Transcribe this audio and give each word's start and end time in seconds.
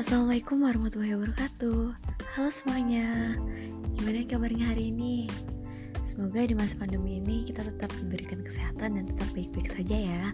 Assalamualaikum 0.00 0.64
warahmatullahi 0.64 1.12
wabarakatuh 1.12 1.92
Halo 2.32 2.48
semuanya 2.48 3.36
Gimana 4.00 4.24
kabarnya 4.24 4.72
hari 4.72 4.88
ini? 4.88 5.28
Semoga 6.00 6.40
di 6.40 6.56
masa 6.56 6.80
pandemi 6.80 7.20
ini 7.20 7.44
kita 7.44 7.60
tetap 7.68 7.92
diberikan 8.00 8.40
kesehatan 8.40 8.96
dan 8.96 9.04
tetap 9.04 9.28
baik-baik 9.36 9.68
saja 9.68 9.92
ya 9.92 10.32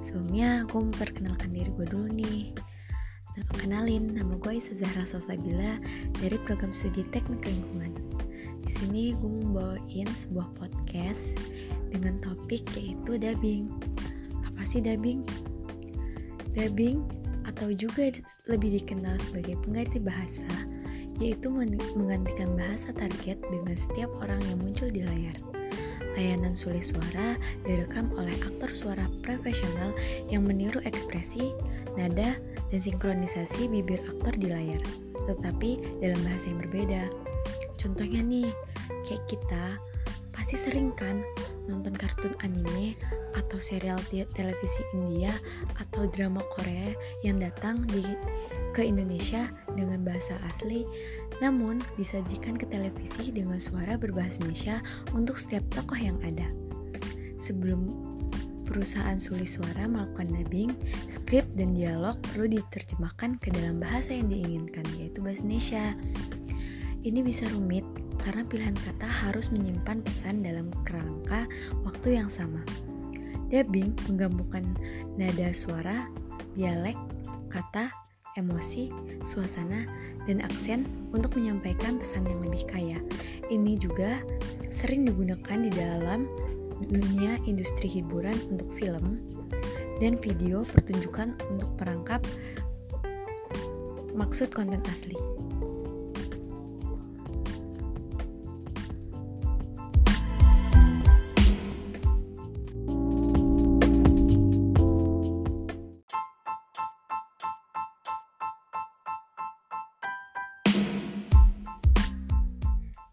Sebelumnya 0.00 0.64
aku 0.64 0.88
memperkenalkan 0.88 1.52
diri 1.52 1.68
gue 1.76 1.92
dulu 1.92 2.08
nih 2.08 2.56
Nah, 3.36 3.44
kenalin, 3.60 4.16
nama 4.16 4.32
gue 4.32 4.56
Isa 4.56 4.72
Zahra 4.72 5.04
Salsabila 5.04 5.76
dari 6.16 6.40
program 6.48 6.72
studi 6.72 7.04
teknik 7.12 7.44
lingkungan 7.44 7.92
di 8.64 8.72
sini 8.72 9.12
gue 9.12 9.28
membawain 9.28 10.08
sebuah 10.08 10.48
podcast 10.56 11.36
dengan 11.92 12.16
topik 12.24 12.64
yaitu 12.78 13.20
dubbing. 13.20 13.68
Apa 14.48 14.62
sih 14.62 14.78
dubbing? 14.78 15.26
Dubbing 16.54 17.21
atau 17.46 17.70
juga 17.74 18.10
lebih 18.46 18.82
dikenal 18.82 19.18
sebagai 19.18 19.58
pengganti 19.62 19.98
bahasa, 19.98 20.46
yaitu 21.18 21.50
menggantikan 21.50 22.54
bahasa 22.58 22.90
target 22.94 23.38
dengan 23.50 23.76
setiap 23.76 24.10
orang 24.22 24.40
yang 24.50 24.58
muncul 24.58 24.88
di 24.90 25.02
layar. 25.04 25.36
Layanan 26.12 26.52
sulis 26.52 26.92
suara 26.92 27.40
direkam 27.64 28.12
oleh 28.20 28.36
aktor 28.44 28.68
suara 28.76 29.08
profesional 29.24 29.96
yang 30.28 30.44
meniru 30.44 30.82
ekspresi, 30.84 31.56
nada, 31.96 32.36
dan 32.68 32.80
sinkronisasi 32.80 33.68
bibir 33.68 34.00
aktor 34.04 34.36
di 34.36 34.52
layar, 34.52 34.82
tetapi 35.24 35.80
dalam 36.04 36.20
bahasa 36.20 36.52
yang 36.52 36.60
berbeda. 36.68 37.02
Contohnya 37.80 38.20
nih, 38.20 38.48
kayak 39.08 39.24
kita 39.24 39.80
pasti 40.36 40.54
sering 40.54 40.92
kan 40.92 41.24
nonton 41.72 41.96
kartun 41.96 42.36
anime 42.44 42.92
atau 43.32 43.56
serial 43.56 43.96
televisi 44.36 44.84
India 44.92 45.32
atau 45.80 46.04
drama 46.12 46.44
Korea 46.52 46.92
yang 47.24 47.40
datang 47.40 47.88
di 47.88 48.04
ke 48.76 48.84
Indonesia 48.84 49.48
dengan 49.72 50.04
bahasa 50.04 50.36
asli 50.52 50.84
namun 51.40 51.82
disajikan 51.98 52.54
ke 52.54 52.70
televisi 52.70 53.34
dengan 53.34 53.58
suara 53.58 53.98
berbahasa 53.98 54.44
Indonesia 54.46 54.78
untuk 55.10 55.40
setiap 55.40 55.66
tokoh 55.74 55.98
yang 55.98 56.20
ada. 56.22 56.46
Sebelum 57.34 57.90
perusahaan 58.62 59.18
sulis 59.18 59.58
suara 59.58 59.90
melakukan 59.90 60.30
dubbing, 60.30 60.70
skrip 61.10 61.44
dan 61.58 61.74
dialog 61.74 62.14
perlu 62.30 62.46
diterjemahkan 62.56 63.42
ke 63.42 63.50
dalam 63.50 63.82
bahasa 63.82 64.14
yang 64.14 64.30
diinginkan 64.30 64.86
yaitu 64.96 65.18
bahasa 65.18 65.42
Indonesia. 65.42 65.84
Ini 67.02 67.20
bisa 67.26 67.50
rumit 67.50 67.82
karena 68.20 68.44
pilihan 68.44 68.76
kata 68.76 69.08
harus 69.08 69.48
menyimpan 69.48 70.04
pesan 70.04 70.44
dalam 70.44 70.68
kerangka 70.84 71.48
waktu 71.86 72.20
yang 72.20 72.28
sama. 72.28 72.60
Dubbing 73.48 73.92
menggabungkan 74.08 74.64
nada 75.16 75.52
suara, 75.52 76.08
dialek, 76.56 76.96
kata, 77.52 77.88
emosi, 78.36 78.88
suasana, 79.20 79.84
dan 80.24 80.40
aksen 80.40 80.88
untuk 81.12 81.36
menyampaikan 81.36 82.00
pesan 82.00 82.24
yang 82.24 82.40
lebih 82.44 82.64
kaya. 82.64 82.98
Ini 83.52 83.76
juga 83.76 84.24
sering 84.72 85.04
digunakan 85.04 85.58
di 85.60 85.68
dalam 85.68 86.24
dunia 86.80 87.36
industri 87.44 87.86
hiburan 87.86 88.34
untuk 88.48 88.72
film 88.74 89.20
dan 90.00 90.18
video 90.18 90.66
pertunjukan 90.66 91.36
untuk 91.52 91.70
perangkap 91.78 92.24
maksud 94.16 94.50
konten 94.50 94.80
asli. 94.90 95.14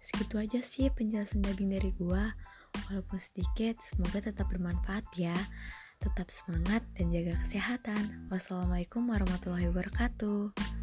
Segitu 0.10 0.42
aja 0.42 0.60
sih 0.66 0.90
penjelasan 0.90 1.46
dubbing 1.46 1.70
dari 1.70 1.94
gua. 2.02 2.34
Walaupun 2.90 3.22
sedikit, 3.22 3.78
semoga 3.78 4.26
tetap 4.26 4.50
bermanfaat 4.50 5.06
ya. 5.14 5.38
Tetap 6.02 6.34
semangat 6.34 6.82
dan 6.98 7.14
jaga 7.14 7.38
kesehatan. 7.46 8.26
Wassalamualaikum 8.34 9.06
warahmatullahi 9.06 9.70
wabarakatuh. 9.70 10.79